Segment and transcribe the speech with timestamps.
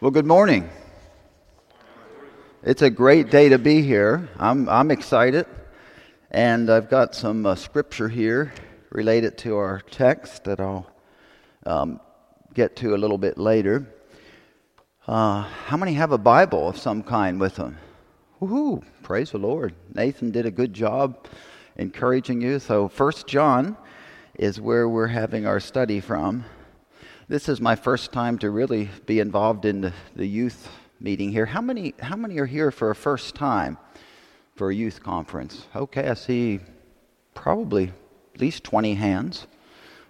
[0.00, 0.70] Well, good morning.
[2.62, 4.28] It's a great day to be here.
[4.38, 5.44] I'm, I'm excited.
[6.30, 8.52] And I've got some uh, scripture here
[8.90, 10.88] related to our text that I'll
[11.66, 11.98] um,
[12.54, 13.92] get to a little bit later.
[15.08, 17.76] Uh, how many have a Bible of some kind with them?
[18.40, 18.84] Woohoo!
[19.02, 19.74] Praise the Lord.
[19.92, 21.26] Nathan did a good job
[21.74, 22.60] encouraging you.
[22.60, 23.76] So, First John
[24.36, 26.44] is where we're having our study from.
[27.30, 30.66] This is my first time to really be involved in the, the youth
[30.98, 31.44] meeting here.
[31.44, 33.76] How many, how many are here for a first time
[34.56, 35.66] for a youth conference?
[35.76, 36.60] Okay, I see
[37.34, 37.92] probably
[38.34, 39.46] at least 20 hands.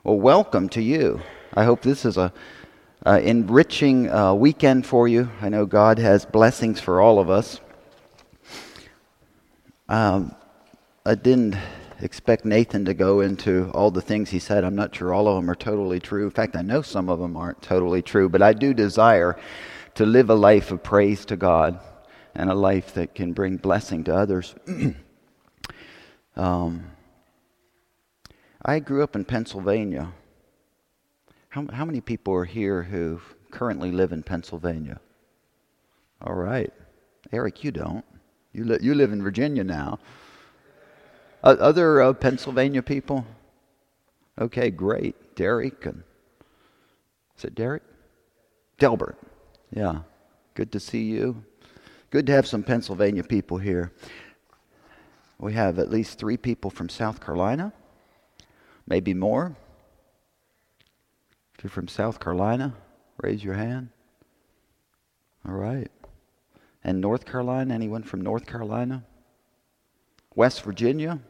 [0.04, 1.20] Well, welcome to you.
[1.54, 2.32] I hope this is a
[3.04, 5.28] uh, enriching uh, weekend for you.
[5.40, 7.60] I know God has blessings for all of us.
[9.88, 10.36] Um,
[11.04, 11.56] I didn't
[12.00, 14.64] expect Nathan to go into all the things he said.
[14.64, 16.24] I'm not sure all of them are totally true.
[16.24, 19.36] In fact, I know some of them aren't totally true, but I do desire
[19.94, 21.80] to live a life of praise to God
[22.34, 24.54] and a life that can bring blessing to others.
[26.36, 26.84] um,
[28.64, 30.12] I grew up in Pennsylvania.
[31.48, 35.00] How, how many people are here who currently live in Pennsylvania?
[36.20, 36.72] All right.
[37.32, 38.04] Eric, you don't.
[38.52, 39.98] You, li- you live in Virginia now.
[41.42, 43.26] Other uh, Pennsylvania people?
[44.40, 45.36] Okay, great.
[45.36, 46.02] Derek and
[47.36, 47.84] is it Derek?
[48.78, 49.16] Delbert.
[49.70, 50.00] Yeah.
[50.54, 51.44] Good to see you.
[52.10, 53.92] Good to have some Pennsylvania people here.
[55.38, 57.72] We have at least three people from South Carolina,
[58.88, 59.54] maybe more.
[61.56, 62.74] If you're from South Carolina,
[63.22, 63.90] raise your hand.
[65.46, 65.90] All right.
[66.82, 69.04] And North Carolina, anyone from North Carolina?
[70.34, 71.20] West Virginia?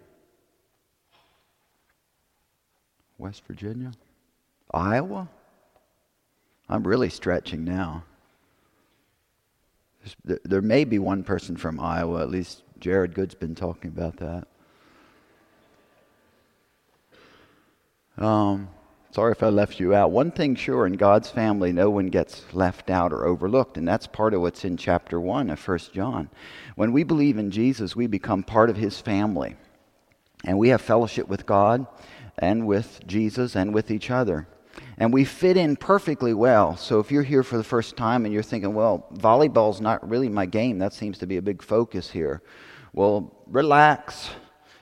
[3.18, 3.90] West Virginia?
[4.72, 5.28] Iowa?
[6.68, 8.04] I'm really stretching now.
[10.24, 14.46] There may be one person from Iowa, at least Jared Good's been talking about that.
[18.16, 18.68] Um,
[19.10, 20.12] sorry if I left you out.
[20.12, 24.06] One thing sure, in God's family, no one gets left out or overlooked, and that's
[24.06, 26.30] part of what's in chapter 1 of 1 John.
[26.76, 29.56] When we believe in Jesus, we become part of his family,
[30.44, 31.86] and we have fellowship with God
[32.38, 34.46] and with Jesus and with each other.
[34.96, 36.76] And we fit in perfectly well.
[36.76, 40.28] So if you're here for the first time and you're thinking, well, volleyball's not really
[40.28, 42.42] my game, that seems to be a big focus here.
[42.92, 44.30] Well, relax.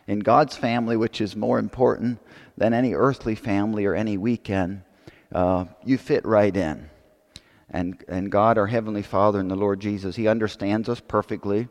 [0.07, 2.21] In God's family, which is more important
[2.57, 4.83] than any earthly family or any weekend,
[5.35, 6.89] uh, you fit right in.
[7.71, 11.69] And, and God, our Heavenly Father, and the Lord Jesus, He understands us perfectly.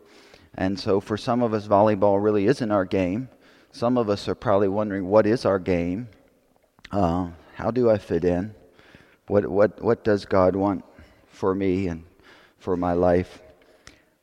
[0.54, 3.30] And so for some of us, volleyball really isn't our game.
[3.76, 6.08] Some of us are probably wondering, what is our game?
[6.94, 8.56] Uh, how do I fit in?
[9.28, 10.86] What, what, what does God want
[11.28, 12.06] for me and
[12.58, 13.42] for my life?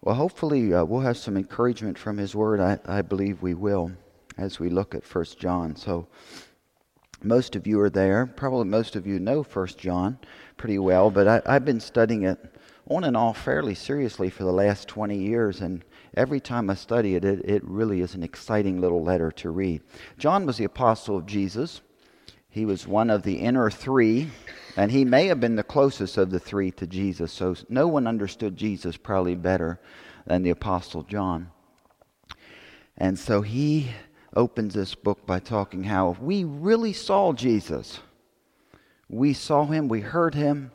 [0.00, 2.60] Well, hopefully, uh, we'll have some encouragement from His Word.
[2.60, 3.92] I, I believe we will
[4.38, 5.76] as we look at First John.
[5.76, 6.06] So,
[7.22, 8.24] most of you are there.
[8.24, 10.18] Probably most of you know First John
[10.56, 12.38] pretty well, but I, I've been studying it
[12.88, 15.84] on and off fairly seriously for the last 20 years, and
[16.15, 19.82] every time I study it, it, it really is an exciting little letter to read.
[20.19, 21.81] John was the apostle of Jesus.
[22.48, 24.31] He was one of the inner three,
[24.76, 27.32] and he may have been the closest of the three to Jesus.
[27.32, 29.81] So no one understood Jesus probably better
[30.26, 31.50] than the apostle John.
[32.98, 33.91] And so he
[34.34, 38.00] opens this book by talking how if we really saw Jesus.
[39.09, 40.72] We saw him, we heard him,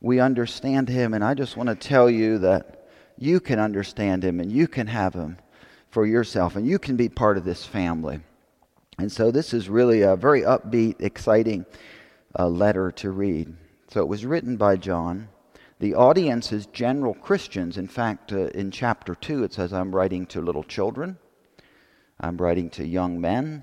[0.00, 2.86] we understand him, and I just want to tell you that
[3.18, 5.38] you can understand him and you can have him
[5.90, 8.20] for yourself and you can be part of this family.
[8.98, 11.66] And so this is really a very upbeat, exciting
[12.38, 13.54] uh, letter to read.
[13.88, 15.28] So it was written by John.
[15.78, 17.76] The audience is general Christians.
[17.76, 21.18] In fact, uh, in chapter 2, it says, I'm writing to little children,
[22.18, 23.62] I'm writing to young men,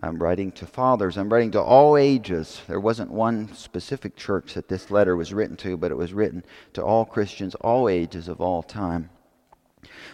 [0.00, 1.16] I'm writing to fathers.
[1.16, 2.60] I'm writing to all ages.
[2.66, 6.44] There wasn't one specific church that this letter was written to, but it was written
[6.72, 9.10] to all Christians, all ages of all time.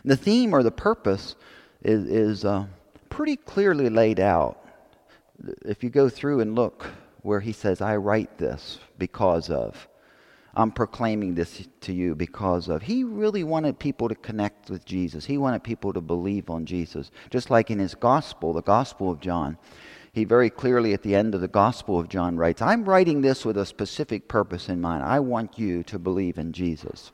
[0.04, 1.36] The theme or the purpose
[1.82, 2.66] is, is uh,
[3.08, 4.58] pretty clearly laid out.
[5.64, 6.86] If you go through and look
[7.22, 9.88] where he says, I write this because of.
[10.54, 12.82] I'm proclaiming this to you because of.
[12.82, 15.24] He really wanted people to connect with Jesus.
[15.24, 17.10] He wanted people to believe on Jesus.
[17.30, 19.58] Just like in his gospel, the Gospel of John,
[20.12, 23.44] he very clearly at the end of the Gospel of John writes, I'm writing this
[23.44, 25.04] with a specific purpose in mind.
[25.04, 27.12] I want you to believe in Jesus.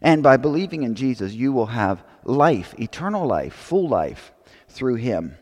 [0.00, 4.32] And by believing in Jesus, you will have life, eternal life, full life
[4.68, 5.36] through him.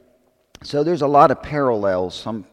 [0.63, 2.15] So there's a lot of parallels.
[2.15, 2.45] Some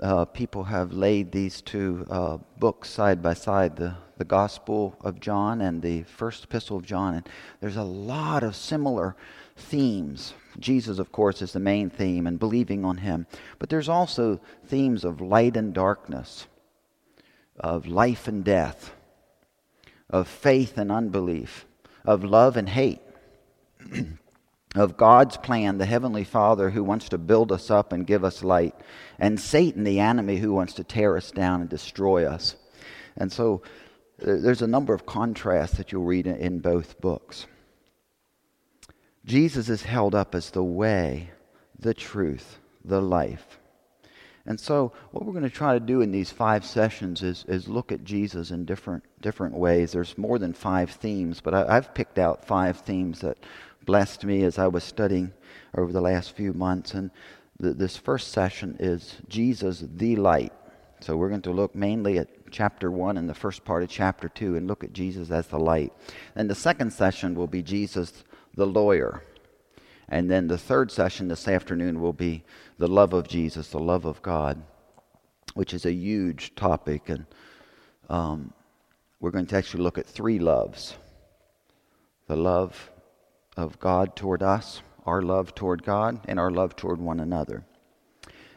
[0.00, 5.20] uh, people have laid these two uh, books side by side the, the Gospel of
[5.20, 7.14] John and the First Epistle of John.
[7.14, 7.28] And
[7.60, 9.16] there's a lot of similar
[9.56, 10.34] themes.
[10.58, 13.26] Jesus, of course, is the main theme and believing on Him.
[13.58, 16.46] But there's also themes of light and darkness,
[17.58, 18.92] of life and death,
[20.10, 21.66] of faith and unbelief,
[22.04, 23.00] of love and hate.
[24.74, 28.44] of God's plan, the Heavenly Father who wants to build us up and give us
[28.44, 28.74] light,
[29.18, 32.56] and Satan, the enemy who wants to tear us down and destroy us.
[33.16, 33.62] And so
[34.20, 37.46] uh, there's a number of contrasts that you'll read in both books.
[39.24, 41.30] Jesus is held up as the way,
[41.78, 43.58] the truth, the life.
[44.46, 47.68] And so, what we're going to try to do in these five sessions is, is
[47.68, 49.92] look at Jesus in different, different ways.
[49.92, 53.36] There's more than five themes, but I, I've picked out five themes that
[53.88, 55.32] blessed me as I was studying
[55.74, 56.92] over the last few months.
[56.92, 57.10] And
[57.58, 60.52] this first session is Jesus the light.
[61.00, 64.28] So we're going to look mainly at chapter 1 and the first part of chapter
[64.28, 65.90] 2 and look at Jesus as the light.
[66.36, 68.24] And the second session will be Jesus
[68.54, 69.22] the lawyer.
[70.10, 72.44] And then the third session this afternoon will be
[72.76, 74.62] the love of Jesus, the love of God,
[75.54, 77.08] which is a huge topic.
[77.08, 77.24] And
[78.10, 78.52] um,
[79.18, 80.94] we're going to actually look at three loves
[82.26, 82.90] the love
[83.58, 87.64] of God toward us, our love toward God, and our love toward one another.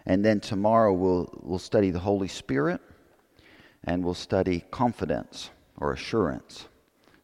[0.06, 2.81] And then tomorrow we'll, we'll study the Holy Spirit
[3.83, 6.68] and we'll study confidence or assurance.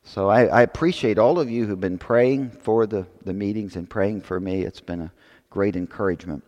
[0.04, 3.90] So I, I, appreciate all of you who've been praying for the, the meetings and
[3.90, 4.64] praying for me.
[4.64, 5.12] It's been a
[5.50, 6.44] great encouragement.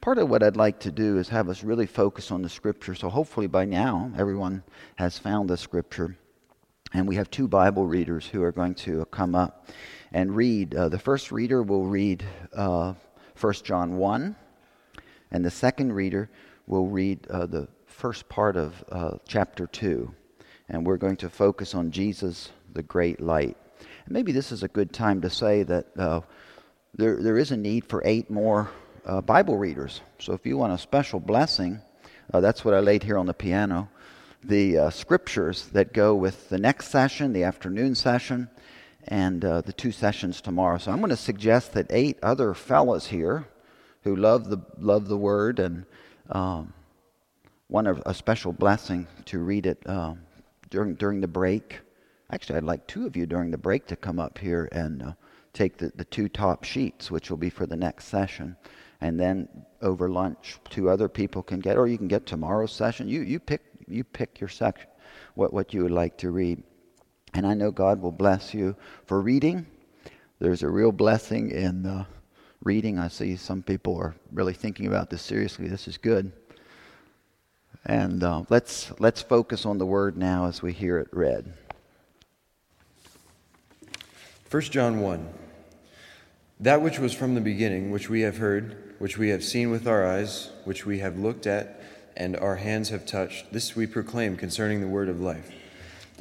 [0.00, 2.94] Part of what I'd like to do is have us really focus on the scripture.
[2.94, 4.62] So hopefully by now everyone
[4.96, 6.16] has found the scripture.
[6.92, 9.66] And we have two Bible readers who are going to come up
[10.12, 10.74] and read.
[10.74, 12.94] Uh, the first reader will read uh,
[13.40, 14.36] 1 John 1,
[15.30, 16.30] and the second reader
[16.66, 20.12] will read uh, the first part of uh, chapter 2.
[20.68, 23.56] And we're going to focus on Jesus, the great light.
[24.04, 26.20] And maybe this is a good time to say that uh,
[26.94, 28.70] there, there is a need for eight more
[29.04, 30.00] uh, Bible readers.
[30.18, 31.80] So if you want a special blessing,
[32.32, 33.90] that's what I laid here on the piano
[34.44, 38.48] the uh, scriptures that go with the next session, the afternoon session,
[39.08, 40.78] and uh, the two sessions tomorrow.
[40.78, 43.46] So I'm going to suggest that eight other fellows here
[44.02, 45.84] who love the love the word and
[46.30, 46.72] um,
[47.68, 50.20] want a, a, special blessing to read it um,
[50.70, 51.80] during during the break.
[52.30, 55.12] Actually, I'd like two of you during the break to come up here and uh,
[55.52, 58.56] take the, the two top sheets, which will be for the next session.
[59.00, 59.48] And then
[59.82, 63.08] over lunch, two other people can get, or you can get tomorrow's session.
[63.08, 64.88] You, you pick you pick your section,
[65.34, 66.62] what, what you would like to read.
[67.34, 68.76] And I know God will bless you
[69.06, 69.66] for reading.
[70.38, 72.04] There's a real blessing in uh,
[72.62, 72.98] reading.
[72.98, 75.68] I see some people are really thinking about this seriously.
[75.68, 76.32] This is good.
[77.84, 81.52] And uh, let's, let's focus on the word now as we hear it read.
[84.50, 85.28] 1 John 1.
[86.60, 89.88] That which was from the beginning, which we have heard, which we have seen with
[89.88, 91.82] our eyes, which we have looked at,
[92.16, 95.50] and our hands have touched, this we proclaim concerning the word of life.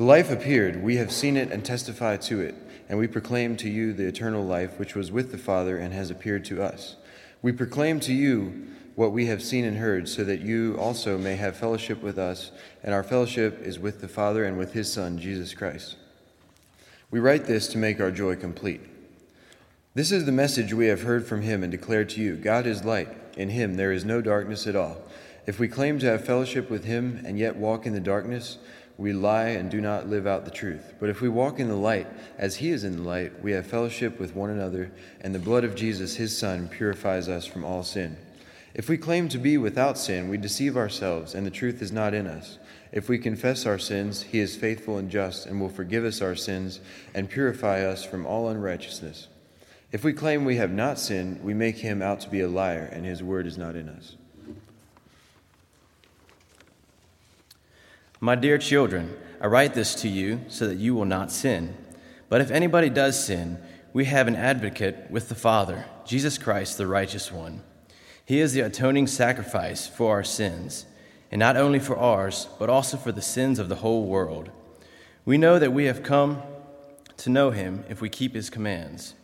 [0.02, 2.56] The life appeared, we have seen it and testify to it,
[2.90, 6.10] and we proclaim to you the eternal life which was with the Father and has
[6.10, 6.96] appeared to us.
[7.44, 8.66] We proclaim to you
[8.96, 12.52] what we have seen and heard, so that you also may have fellowship with us,
[12.82, 15.98] and our fellowship is with the Father and with his Son, Jesus Christ.
[17.12, 18.82] We write this to make our joy complete.
[19.94, 22.84] This is the message we have heard from him and declared to you God is
[22.84, 24.98] light, in him there is no darkness at all.
[25.46, 28.58] If we claim to have fellowship with him and yet walk in the darkness,
[29.02, 30.94] we lie and do not live out the truth.
[31.00, 33.66] But if we walk in the light, as he is in the light, we have
[33.66, 34.92] fellowship with one another,
[35.22, 38.16] and the blood of Jesus, his Son, purifies us from all sin.
[38.76, 42.14] If we claim to be without sin, we deceive ourselves, and the truth is not
[42.14, 42.60] in us.
[42.92, 46.36] If we confess our sins, he is faithful and just, and will forgive us our
[46.36, 46.80] sins
[47.16, 49.30] and purify us from all unrighteousness.
[49.92, 52.88] If we claim we have not sinned, we make him out to be a liar,
[52.92, 54.16] and his word is not in us.
[58.24, 61.76] My dear children, I write this to you so that you will not sin.
[62.30, 63.58] But if anybody does sin,
[63.94, 67.64] we have an advocate with the Father, Jesus Christ, the righteous one.
[68.24, 70.86] He is the atoning sacrifice for our sins,
[71.32, 74.52] and not only for ours, but also for the sins of the whole world.
[75.26, 76.44] We know that we have come
[77.18, 79.16] to know him if we keep his commands.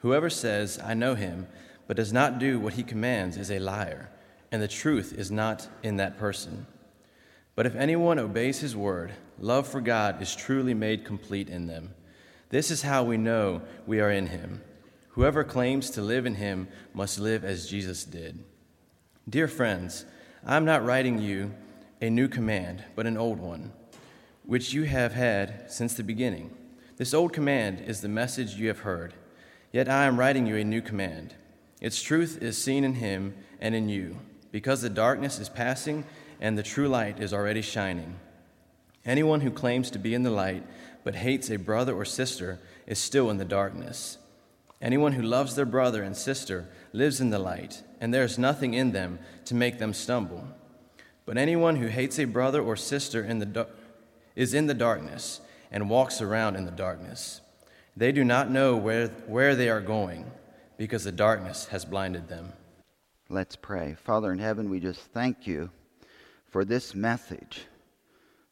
[0.00, 1.46] Whoever says, I know him,
[1.86, 4.10] but does not do what he commands is a liar,
[4.50, 6.66] and the truth is not in that person.
[7.54, 11.94] But if anyone obeys his word, love for God is truly made complete in them.
[12.48, 14.62] This is how we know we are in him.
[15.10, 18.42] Whoever claims to live in him must live as Jesus did.
[19.28, 20.06] Dear friends,
[20.44, 21.52] I am not writing you
[22.00, 23.72] a new command, but an old one,
[24.44, 26.50] which you have had since the beginning.
[26.96, 29.14] This old command is the message you have heard.
[29.72, 31.34] Yet I am writing you a new command.
[31.80, 34.18] Its truth is seen in him and in you,
[34.50, 36.04] because the darkness is passing
[36.42, 38.16] and the true light is already shining.
[39.06, 40.64] Anyone who claims to be in the light
[41.04, 44.18] but hates a brother or sister is still in the darkness.
[44.80, 48.74] Anyone who loves their brother and sister lives in the light, and there is nothing
[48.74, 50.48] in them to make them stumble.
[51.24, 53.68] But anyone who hates a brother or sister in the
[54.34, 57.40] is in the darkness and walks around in the darkness.
[57.96, 60.28] They do not know where, where they are going
[60.76, 62.52] because the darkness has blinded them.
[63.28, 63.94] Let's pray.
[64.02, 65.70] Father in heaven, we just thank you
[66.52, 67.66] for this message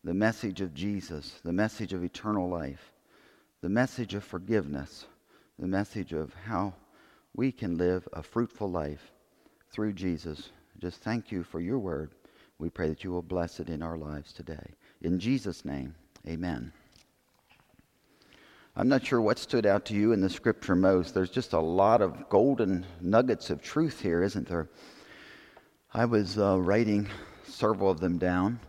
[0.02, 2.94] the message of Jesus, the message of eternal life,
[3.60, 5.04] the message of forgiveness,
[5.58, 6.72] the message of how
[7.36, 9.12] we can live a fruitful life
[9.70, 10.52] through Jesus.
[10.78, 12.12] Just thank you for your word.
[12.58, 14.72] We pray that you will bless it in our lives today.
[15.02, 15.94] In Jesus' name,
[16.26, 16.72] amen.
[18.74, 21.12] I'm not sure what stood out to you in the scripture most.
[21.12, 24.70] There's just a lot of golden nuggets of truth here, isn't there?
[25.92, 27.06] I was uh, writing
[27.46, 28.60] several of them down.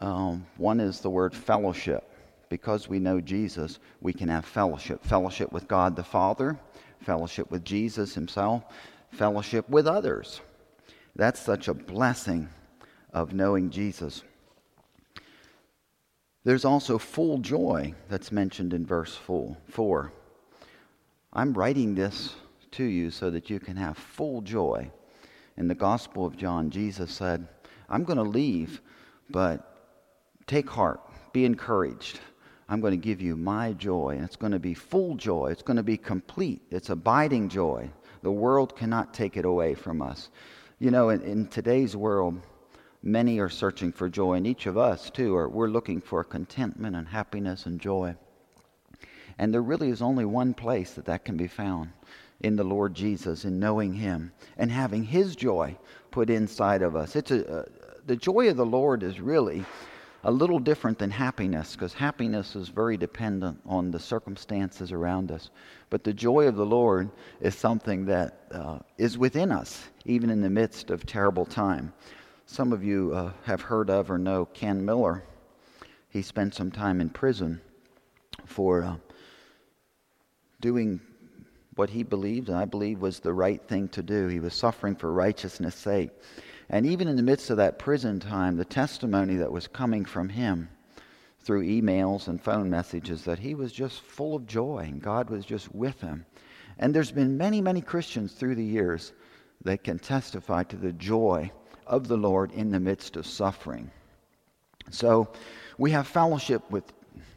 [0.00, 2.10] Um, one is the word fellowship.
[2.48, 6.56] Because we know Jesus, we can have fellowship fellowship with God the Father,
[7.00, 8.62] fellowship with Jesus Himself,
[9.10, 10.40] fellowship with others.
[11.16, 12.48] That's such a blessing
[13.12, 14.22] of knowing Jesus.
[16.44, 20.12] There's also full joy that's mentioned in verse 4.
[21.32, 22.36] I'm writing this
[22.72, 24.90] to you so that you can have full joy.
[25.56, 27.48] In the Gospel of John, Jesus said,
[27.88, 28.80] I'm going to leave,
[29.30, 29.76] but
[30.46, 31.00] take heart,
[31.32, 32.20] be encouraged.
[32.68, 35.48] I'm going to give you my joy, and it's going to be full joy.
[35.48, 36.62] It's going to be complete.
[36.70, 37.90] It's abiding joy.
[38.22, 40.30] The world cannot take it away from us.
[40.78, 42.40] You know, in, in today's world,
[43.06, 46.96] Many are searching for joy, and each of us, too, are we're looking for contentment
[46.96, 48.16] and happiness and joy.
[49.38, 51.90] And there really is only one place that that can be found
[52.40, 55.76] in the Lord Jesus, in knowing Him and having His joy
[56.10, 57.14] put inside of us.
[57.14, 57.68] It's a,
[58.06, 59.64] the joy of the Lord is really
[60.22, 65.50] a little different than happiness because happiness is very dependent on the circumstances around us.
[65.90, 67.10] But the joy of the Lord
[67.40, 71.92] is something that uh, is within us, even in the midst of terrible time.
[72.46, 75.24] Some of you uh, have heard of or know Ken Miller.
[76.08, 77.60] He spent some time in prison
[78.44, 78.96] for uh,
[80.60, 81.00] doing
[81.74, 84.28] what he believed and I believe was the right thing to do.
[84.28, 86.10] He was suffering for righteousness' sake.
[86.68, 90.28] And even in the midst of that prison time, the testimony that was coming from
[90.28, 90.68] him
[91.40, 95.44] through emails and phone messages that he was just full of joy and God was
[95.44, 96.26] just with him.
[96.78, 99.12] And there's been many, many Christians through the years
[99.64, 101.50] that can testify to the joy
[101.86, 103.90] of the Lord in the midst of suffering.
[104.90, 105.28] So
[105.78, 106.92] we have fellowship with,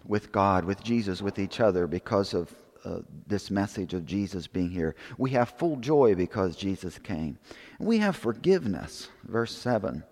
[0.05, 2.53] with God, with Jesus, with each other because of
[2.85, 4.95] uh, this message of Jesus being here.
[5.17, 7.37] We have full joy because Jesus came.
[7.79, 10.03] We have forgiveness, verse 7.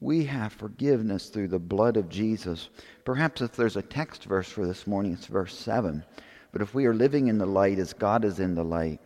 [0.00, 2.68] We have forgiveness through the blood of Jesus.
[3.04, 6.04] Perhaps if there's a text verse for this morning, it's verse 7.
[6.52, 9.00] But if we are living in the light as God is in the light,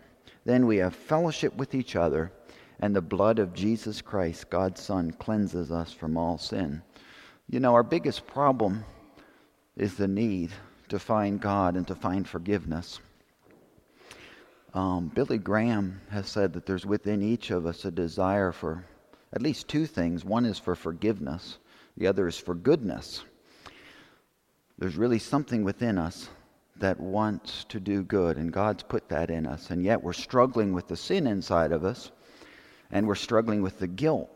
[0.45, 2.33] then we have fellowship with each other
[2.81, 6.83] and the blood of Jesus Christ, God's Son, cleanses us from all sin.
[7.49, 8.85] You know, our biggest problem
[9.77, 10.51] is the need
[10.91, 13.01] to find God and to find forgiveness.
[14.75, 18.85] Um, Billy Graham has said that there's within each of us a desire for
[19.33, 20.25] at least two things.
[20.25, 21.59] One is for forgiveness,
[21.97, 23.25] the other is for goodness.
[24.79, 26.29] There's really something within us
[26.77, 30.73] that wants to do good, and God's put that in us, and yet we're struggling
[30.73, 32.13] with the sin inside of us
[32.91, 34.31] and we're struggling with the guilt.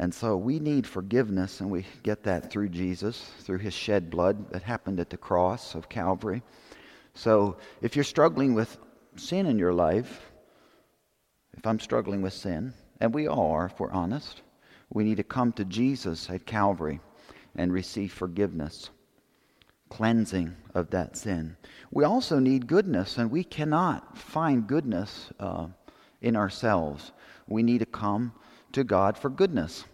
[0.00, 4.50] And so we need forgiveness, and we get that through Jesus, through his shed blood
[4.50, 6.42] that happened at the cross of Calvary.
[7.12, 8.78] So if you're struggling with
[9.16, 10.32] sin in your life,
[11.52, 14.40] if I'm struggling with sin, and we all are if we're honest,
[14.88, 16.98] we need to come to Jesus at Calvary
[17.54, 18.88] and receive forgiveness,
[19.90, 21.58] cleansing of that sin.
[21.90, 25.66] We also need goodness, and we cannot find goodness uh,
[26.22, 27.12] in ourselves
[27.50, 28.32] we need to come
[28.72, 29.84] to God for goodness.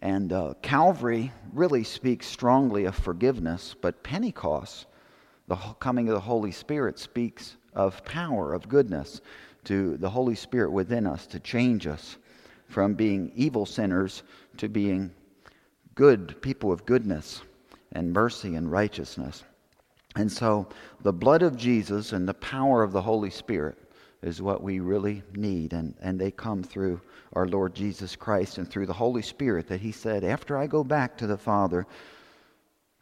[0.00, 4.86] And uh, Calvary really speaks strongly of forgiveness, but Pentecost,
[5.48, 9.20] the coming of the Holy Spirit, speaks of power, of goodness,
[9.64, 12.18] to the Holy Spirit within us to change us
[12.68, 14.22] from being evil sinners
[14.58, 15.10] to being
[15.94, 17.42] good people of goodness
[17.92, 19.44] and mercy and righteousness.
[20.16, 20.68] And so
[21.02, 23.78] the blood of Jesus and the power of the Holy Spirit
[24.24, 25.74] is what we really need.
[25.74, 27.00] And, and they come through
[27.34, 30.82] our Lord Jesus Christ and through the Holy Spirit that He said, After I go
[30.82, 31.86] back to the Father,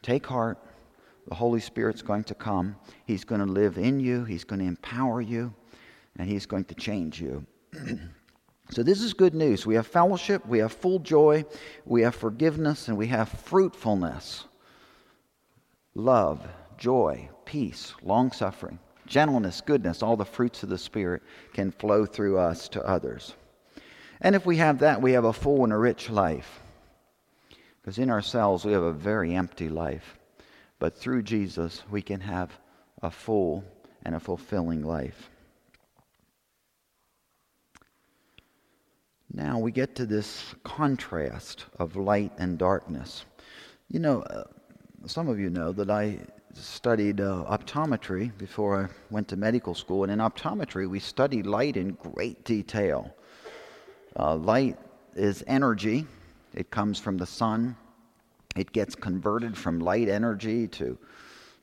[0.02, 0.58] take heart.
[1.28, 2.74] The Holy Spirit's going to come.
[3.06, 5.54] He's going to live in you, He's going to empower you,
[6.16, 7.46] and He's going to change you.
[8.70, 9.64] so, this is good news.
[9.64, 11.44] We have fellowship, we have full joy,
[11.84, 14.44] we have forgiveness, and we have fruitfulness
[15.94, 16.44] love,
[16.78, 22.38] joy, peace, long suffering gentleness, goodness, all the fruits of the Spirit can flow through
[22.38, 23.34] us to others.
[24.20, 26.60] And if we have that, we have a full and a rich life.
[27.80, 30.16] Because in ourselves, we have a very empty life.
[30.78, 32.50] But through Jesus, we can have
[33.02, 33.64] a full
[34.04, 35.28] and a fulfilling life.
[39.32, 43.24] Now we get to this contrast of light and darkness.
[43.88, 44.44] You know, uh,
[45.06, 46.18] some of you know that I
[46.54, 51.76] studied uh, optometry before I went to medical school, and in optometry, we study light
[51.76, 53.14] in great detail.
[54.18, 54.78] Uh, light
[55.14, 56.06] is energy,
[56.54, 57.76] it comes from the sun,
[58.56, 60.98] it gets converted from light energy to,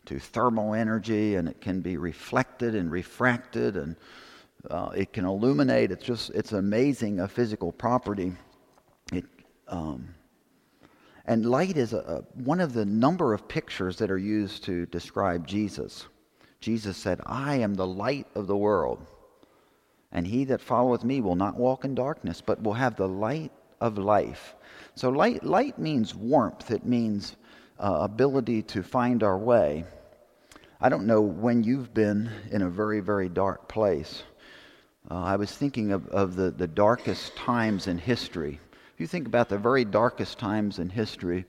[0.05, 3.95] to thermal energy, and it can be reflected and refracted, and
[4.69, 5.91] uh, it can illuminate.
[5.91, 8.33] It's just, it's amazing a physical property.
[9.13, 9.25] It,
[9.67, 10.09] um,
[11.29, 15.45] and light is a, one of the number of pictures that are used to describe
[15.45, 16.07] Jesus.
[16.59, 19.05] Jesus said, I am the light of the world.
[20.11, 23.51] And he that followeth me will not walk in darkness, but will have the light
[23.79, 24.55] of life.
[24.95, 27.37] So, light, light means warmth, it means
[27.77, 29.85] uh, ability to find our way.
[30.81, 34.23] I don't know when you've been in a very, very dark place.
[35.11, 38.59] Uh, I was thinking of, of the, the darkest times in history
[38.99, 41.45] you think about the very darkest times in history,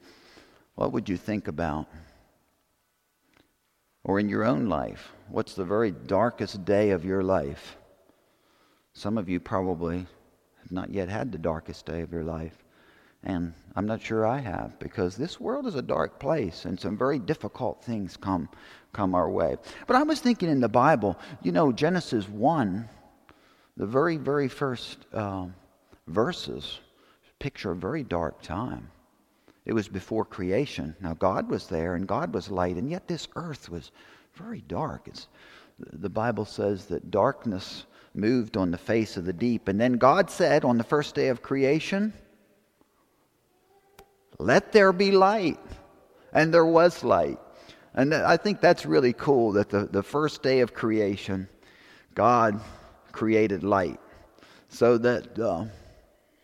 [0.77, 1.87] what would you think about?
[4.05, 7.77] Or in your own life, what's the very darkest day of your life?
[8.93, 10.07] Some of you probably
[10.63, 12.57] have not yet had the darkest day of your life.
[13.23, 16.97] And I'm not sure I have because this world is a dark place and some
[16.97, 18.49] very difficult things come,
[18.93, 19.57] come our way.
[19.87, 22.89] But I was thinking in the Bible, you know, Genesis 1,
[23.77, 25.47] the very, very first uh,
[26.07, 26.81] verses
[27.41, 28.91] picture a very dark time.
[29.65, 30.95] It was before creation.
[31.01, 33.91] Now, God was there and God was light, and yet this earth was
[34.35, 35.09] very dark.
[35.09, 35.27] It's,
[35.79, 39.69] the Bible says that darkness moved on the face of the deep.
[39.69, 42.13] And then God said on the first day of creation,
[44.39, 45.59] Let there be light.
[46.33, 47.39] And there was light.
[47.95, 51.49] And I think that's really cool that the, the first day of creation,
[52.15, 52.61] God
[53.13, 54.01] created light
[54.69, 55.39] so that.
[55.39, 55.65] Uh,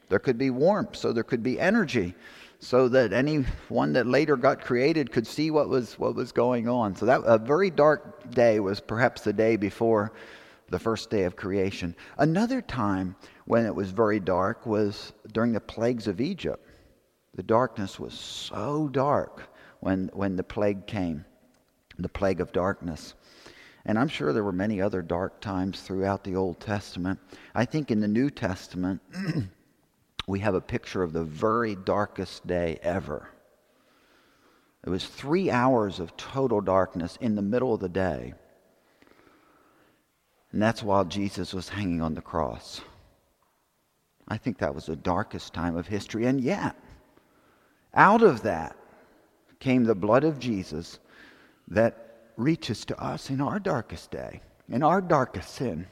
[0.09, 2.14] there could be warmth, so there could be energy,
[2.59, 6.95] so that anyone that later got created could see what was what was going on.
[6.95, 10.12] So that a very dark day was perhaps the day before
[10.69, 11.95] the first day of creation.
[12.19, 13.14] Another time
[13.45, 16.66] when it was very dark was during the plagues of Egypt.
[17.35, 19.42] The darkness was so dark
[19.81, 21.25] when when the plague came,
[21.99, 23.14] the plague of darkness.
[23.85, 27.21] And I'm sure there were many other dark times throughout the Old Testament.
[27.55, 29.01] I think in the New Testament
[30.27, 33.29] we have a picture of the very darkest day ever.
[34.85, 38.35] It was three hours of total darkness in the middle of the day.
[40.53, 42.81] And that's while Jesus was hanging on the cross.
[44.29, 46.27] I think that was the darkest time of history.
[46.27, 46.77] And yet,
[47.95, 48.77] out of that
[49.61, 50.99] came the blood of Jesus
[51.69, 55.87] that reaches to us in our darkest day, in our darkest sin.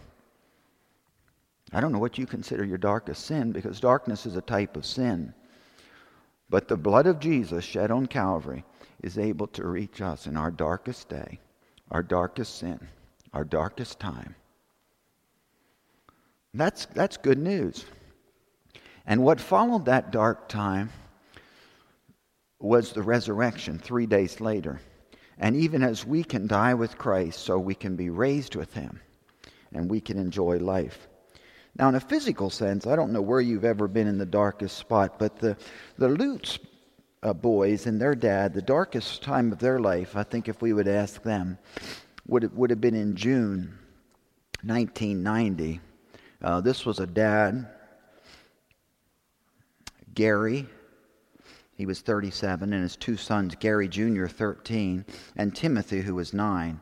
[1.75, 4.87] I don't know what you consider your darkest sin because darkness is a type of
[4.87, 5.35] sin.
[6.49, 8.65] But the blood of Jesus shed on Calvary
[9.03, 11.41] is able to reach us in our darkest day,
[11.91, 12.79] our darkest sin,
[13.33, 14.37] our darkest time.
[16.55, 17.85] That's, that's good news.
[19.05, 20.91] And what followed that dark time
[22.61, 24.81] was the resurrection three days later.
[25.39, 29.01] And even as we can die with Christ, so we can be raised with him
[29.73, 31.09] and we can enjoy life.
[31.77, 34.79] Now, in a physical sense, I don't know where you've ever been in the darkest
[34.79, 35.57] spot, but the,
[35.99, 36.59] the Lutz
[37.23, 40.73] uh, boys and their dad, the darkest time of their life, I think if we
[40.73, 41.59] would ask them,
[42.27, 43.77] would, would have been in June
[44.63, 45.81] 1990.
[46.41, 47.67] Uh, this was a dad,
[50.15, 50.69] Gary,
[51.77, 55.05] he was 37, and his two sons, Gary Jr., 13,
[55.37, 56.81] and Timothy, who was 9.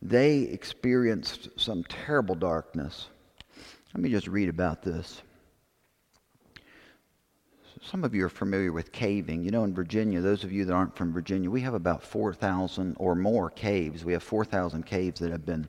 [0.00, 3.08] They experienced some terrible darkness.
[3.96, 5.22] Let me just read about this.
[7.80, 9.42] Some of you are familiar with caving.
[9.42, 12.94] You know, in Virginia, those of you that aren't from Virginia, we have about 4,000
[12.98, 14.04] or more caves.
[14.04, 15.66] We have 4,000 caves that have been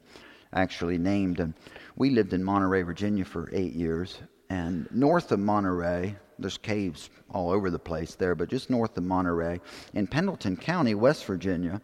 [0.51, 1.39] actually named.
[1.39, 1.53] And
[1.95, 4.17] we lived in Monterey, Virginia for eight years.
[4.49, 9.05] And north of Monterey, there's caves all over the place there, but just north of
[9.05, 9.61] Monterey,
[9.93, 11.81] in Pendleton County, West Virginia,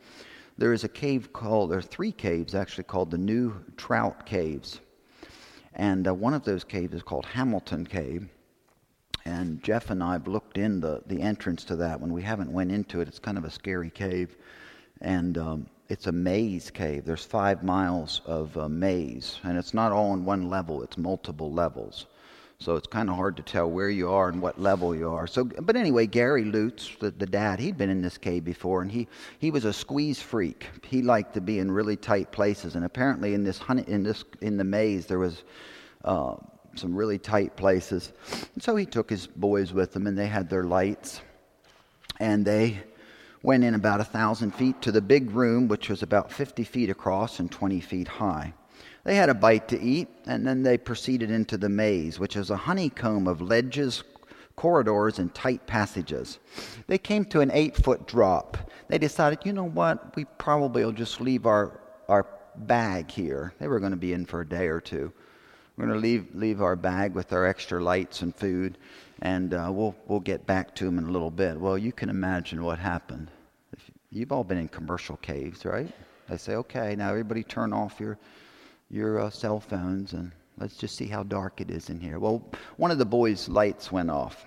[0.57, 4.81] there is a cave called, there are three caves actually called the New Trout Caves.
[5.75, 8.27] And uh, one of those caves is called Hamilton Cave.
[9.25, 12.51] And Jeff and I have looked in the, the entrance to that when we haven't
[12.51, 13.07] went into it.
[13.07, 14.35] It's kind of a scary cave.
[15.01, 17.05] And um, it's a maze cave.
[17.05, 19.39] There's five miles of uh, maze.
[19.43, 22.05] And it's not all on one level, it's multiple levels.
[22.63, 25.27] So it's kind of hard to tell where you are and what level you are.
[25.27, 28.89] So, but anyway, Gary Lutz, the, the dad, he'd been in this cave before, and
[28.89, 30.67] he, he was a squeeze freak.
[30.81, 34.23] He liked to be in really tight places, and apparently in this honey, in this
[34.39, 35.43] in the maze there was
[36.05, 36.35] uh,
[36.75, 38.13] some really tight places.
[38.53, 41.19] And so he took his boys with him, and they had their lights,
[42.21, 42.81] and they
[43.41, 46.89] went in about a thousand feet to the big room, which was about 50 feet
[46.89, 48.53] across and 20 feet high.
[49.03, 52.49] They had a bite to eat, and then they proceeded into the maze, which is
[52.49, 54.03] a honeycomb of ledges,
[54.55, 56.39] corridors, and tight passages.
[56.87, 58.57] They came to an eight foot drop.
[58.87, 63.53] They decided, you know what, we probably will just leave our, our bag here.
[63.59, 65.11] They were going to be in for a day or two.
[65.75, 68.77] We're going to leave, leave our bag with our extra lights and food,
[69.21, 71.59] and uh, we'll, we'll get back to them in a little bit.
[71.59, 73.31] Well, you can imagine what happened.
[74.11, 75.91] You've all been in commercial caves, right?
[76.29, 78.17] They say, okay, now everybody turn off your
[78.93, 82.19] your uh, cell phones and let's just see how dark it is in here.
[82.19, 84.45] Well, one of the boys' lights went off.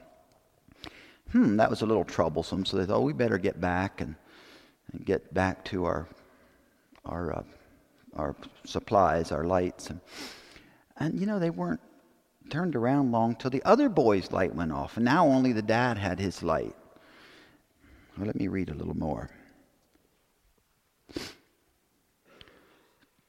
[1.32, 2.64] Hmm, that was a little troublesome.
[2.64, 4.14] So they thought, oh, we better get back and,
[4.92, 6.06] and get back to our
[7.04, 7.42] our uh,
[8.14, 10.00] our supplies, our lights, and
[10.96, 11.80] and you know they weren't
[12.48, 15.98] turned around long till the other boy's light went off, and now only the dad
[15.98, 16.74] had his light.
[18.16, 19.28] Well, let me read a little more.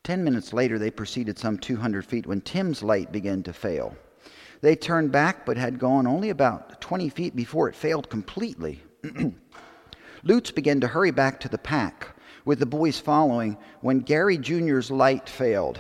[0.08, 3.94] Ten minutes later, they proceeded some 200 feet when Tim's light began to fail.
[4.62, 8.82] They turned back, but had gone only about 20 feet before it failed completely.
[10.24, 12.16] Lutz began to hurry back to the pack,
[12.46, 15.78] with the boys following, when Gary Jr.'s light failed.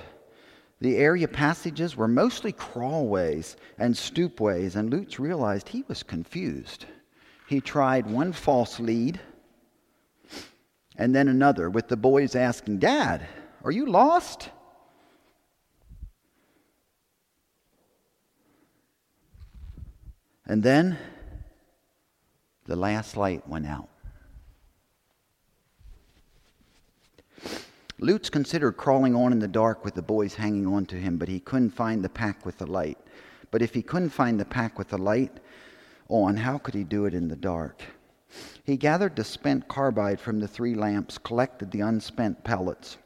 [0.81, 6.83] The area passages were mostly crawlways and stoopways, and Lutz realized he was confused.
[7.47, 9.21] He tried one false lead
[10.97, 13.25] and then another, with the boys asking, Dad,
[13.67, 14.49] are you lost?
[20.45, 20.97] And then
[22.65, 23.89] the last light went out.
[27.99, 31.27] Lutz considered crawling on in the dark with the boys hanging on to him, but
[31.27, 32.97] he couldn't find the pack with the light.
[33.51, 35.41] But if he couldn't find the pack with the light
[36.07, 37.81] on, how could he do it in the dark?
[38.63, 42.97] He gathered the spent carbide from the three lamps, collected the unspent pellets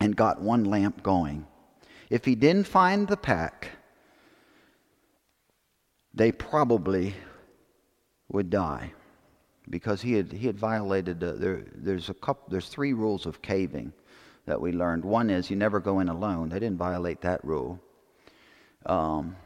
[0.00, 1.46] and got one lamp going.
[2.10, 3.70] If he didn't find the pack,
[6.12, 7.14] they probably
[8.28, 8.92] would die
[9.68, 13.42] because he had, he had violated uh, there, there's a couple there's three rules of
[13.42, 13.92] caving
[14.46, 15.04] that we learned.
[15.04, 16.50] One is you never go in alone.
[16.50, 17.80] They didn't violate that rule.
[18.86, 19.36] Um,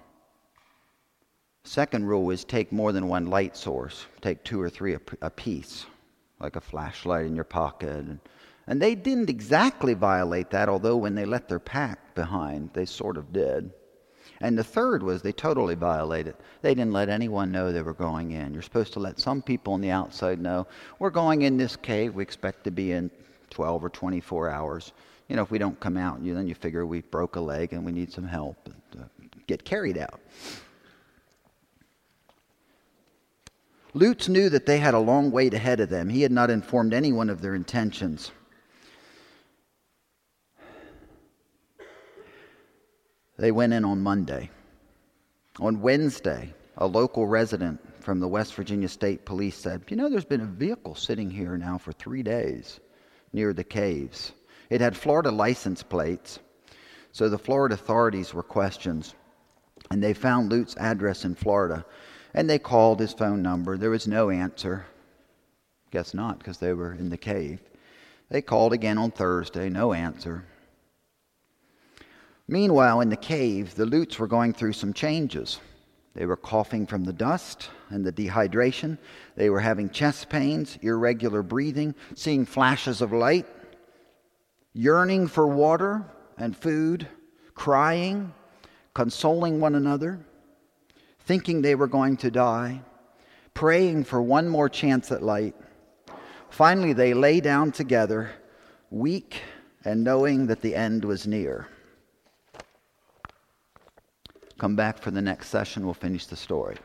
[1.64, 4.06] second rule is take more than one light source.
[4.20, 5.86] Take two or three a, a piece
[6.40, 8.20] like a flashlight in your pocket and
[8.68, 13.16] and they didn't exactly violate that, although when they left their pack behind, they sort
[13.16, 13.72] of did.
[14.42, 16.36] And the third was they totally violated.
[16.60, 18.52] They didn't let anyone know they were going in.
[18.52, 20.66] You're supposed to let some people on the outside know
[20.98, 22.14] we're going in this cave.
[22.14, 23.10] We expect to be in
[23.50, 24.92] 12 or 24 hours.
[25.28, 27.72] You know, if we don't come out, you, then you figure we broke a leg
[27.72, 29.06] and we need some help and uh,
[29.46, 30.20] get carried out.
[33.94, 36.10] Lutz knew that they had a long wait ahead of them.
[36.10, 38.30] He had not informed anyone of their intentions.
[43.38, 44.50] They went in on Monday.
[45.60, 50.24] On Wednesday, a local resident from the West Virginia State Police said, You know, there's
[50.24, 52.80] been a vehicle sitting here now for three days
[53.32, 54.32] near the caves.
[54.70, 56.40] It had Florida license plates,
[57.12, 59.14] so the Florida authorities were questioned,
[59.90, 61.84] and they found Lutz's address in Florida,
[62.34, 63.78] and they called his phone number.
[63.78, 64.84] There was no answer.
[65.90, 67.60] Guess not, because they were in the cave.
[68.30, 70.44] They called again on Thursday, no answer.
[72.48, 75.60] Meanwhile, in the cave, the Lutes were going through some changes.
[76.14, 78.96] They were coughing from the dust and the dehydration.
[79.36, 83.46] They were having chest pains, irregular breathing, seeing flashes of light,
[84.72, 86.04] yearning for water
[86.38, 87.06] and food,
[87.54, 88.32] crying,
[88.94, 90.18] consoling one another,
[91.20, 92.80] thinking they were going to die,
[93.52, 95.54] praying for one more chance at light.
[96.48, 98.30] Finally, they lay down together,
[98.90, 99.42] weak
[99.84, 101.68] and knowing that the end was near.
[104.58, 105.84] Come back for the next session.
[105.84, 106.76] We'll finish the story.